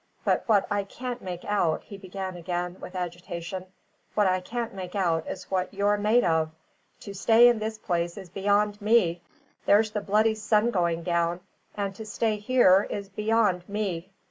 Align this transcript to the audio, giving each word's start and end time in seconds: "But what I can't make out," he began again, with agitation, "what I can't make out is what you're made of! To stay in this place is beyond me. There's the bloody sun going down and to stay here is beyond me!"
"But 0.25 0.41
what 0.47 0.65
I 0.71 0.83
can't 0.83 1.21
make 1.21 1.45
out," 1.45 1.83
he 1.83 1.95
began 1.95 2.35
again, 2.35 2.77
with 2.81 2.95
agitation, 2.95 3.67
"what 4.15 4.25
I 4.25 4.39
can't 4.41 4.73
make 4.73 4.95
out 4.95 5.27
is 5.27 5.51
what 5.51 5.71
you're 5.71 5.95
made 5.99 6.23
of! 6.23 6.49
To 7.01 7.13
stay 7.13 7.47
in 7.47 7.59
this 7.59 7.77
place 7.77 8.17
is 8.17 8.27
beyond 8.31 8.81
me. 8.81 9.21
There's 9.67 9.91
the 9.91 10.01
bloody 10.01 10.33
sun 10.33 10.71
going 10.71 11.03
down 11.03 11.41
and 11.75 11.93
to 11.93 12.05
stay 12.07 12.37
here 12.37 12.87
is 12.89 13.09
beyond 13.09 13.69
me!" 13.69 14.09